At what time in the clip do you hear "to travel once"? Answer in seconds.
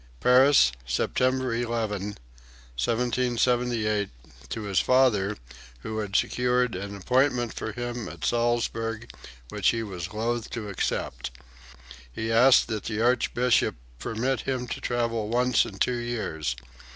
14.69-15.65